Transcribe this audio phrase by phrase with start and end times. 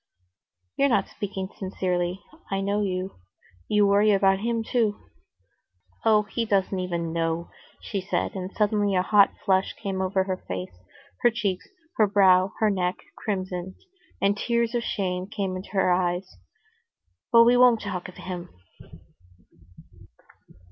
[0.77, 2.23] "You're not speaking sincerely.
[2.49, 3.17] I know you.
[3.67, 4.99] You worry about him too."
[6.03, 10.37] "Oh, he doesn't even know," she said, and suddenly a hot flush came over her
[10.47, 10.73] face;
[11.21, 11.67] her cheeks,
[11.97, 13.75] her brow, her neck crimsoned,
[14.19, 16.35] and tears of shame came into her eyes.
[17.31, 18.49] "But we won't talk of him."